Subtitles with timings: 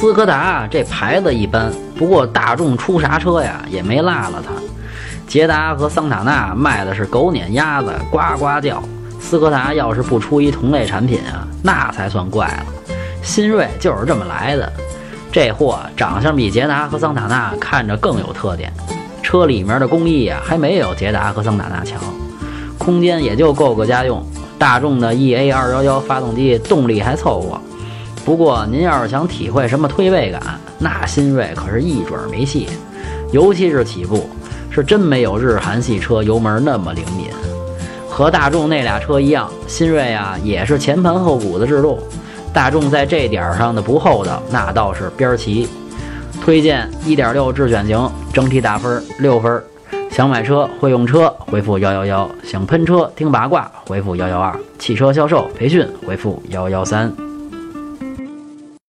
[0.00, 4.54] 斯柯达这牌子一般，不过大众出啥车呀也没落了它。
[5.28, 8.82] 捷达和桑塔纳卖的是狗撵鸭子，呱呱叫。
[9.20, 12.66] 斯柯达要是不出一同类产品啊，那才算怪了。
[13.22, 14.72] 新锐就是这么来的，
[15.30, 18.72] 这货长相比捷达和桑塔纳看着更有特点，
[19.22, 22.00] 车里面的工艺啊还没有捷达和桑塔纳强，
[22.78, 24.26] 空间也就够个家用。
[24.58, 27.60] 大众的 EA 二幺幺发动机动力还凑合，
[28.30, 30.40] 不过您要是想体会什么推背感，
[30.78, 32.68] 那新锐可是一准没戏，
[33.32, 34.30] 尤其是起步，
[34.70, 37.26] 是真没有日韩系车油门那么灵敏。
[38.08, 41.98] 和大众那俩车一样，新锐啊也是前盘后鼓的制动。
[42.52, 45.68] 大众在这点儿上的不厚道，那倒是边儿齐。
[46.40, 49.60] 推荐1.6智选型，整体打分六分。
[50.08, 57.12] 想买车会用车，回复幺幺幺；想喷车听八卦，回复幺幺二；汽车销售培训，回复幺幺三。